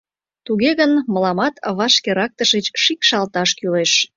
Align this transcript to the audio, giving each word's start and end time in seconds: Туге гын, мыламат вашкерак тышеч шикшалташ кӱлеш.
Туге 0.45 0.71
гын, 0.79 0.91
мыламат 1.13 1.55
вашкерак 1.77 2.31
тышеч 2.37 2.65
шикшалташ 2.83 3.49
кӱлеш. 3.57 3.91